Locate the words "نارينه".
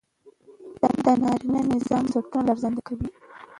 1.21-1.59